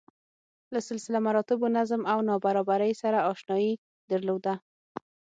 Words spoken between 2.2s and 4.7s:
نابرابرۍ سره اشنايي درلوده.